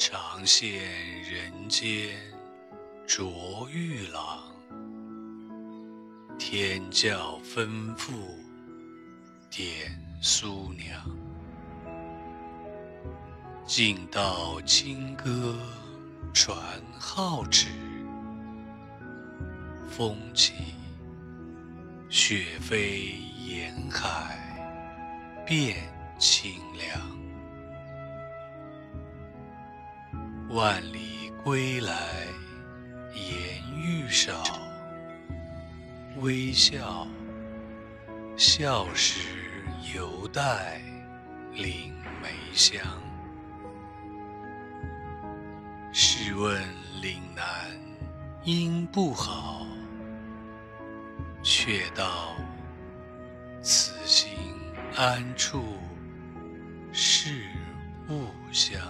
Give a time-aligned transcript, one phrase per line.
[0.00, 0.78] 长羡
[1.28, 2.16] 人间
[3.04, 4.44] 卓玉郎，
[6.38, 8.12] 天教吩咐
[9.50, 9.68] 点
[10.22, 11.04] 苏娘。
[13.66, 15.58] 尽道清歌
[16.32, 16.56] 传
[17.00, 17.66] 皓齿，
[19.88, 20.54] 风起
[22.08, 24.38] 雪飞沿海
[25.44, 25.76] 变
[26.20, 27.17] 清凉。
[30.50, 31.94] 万里归来
[33.12, 34.42] 言欲少，
[36.22, 37.06] 微笑
[38.34, 39.28] 笑时
[39.94, 40.80] 犹带
[41.52, 42.80] 岭梅香。
[45.92, 46.58] 试问
[47.02, 47.44] 岭南
[48.44, 49.66] 应不好，
[51.42, 52.34] 却道
[53.60, 54.30] 此心
[54.96, 55.62] 安处
[56.90, 57.44] 是
[58.08, 58.80] 吾乡。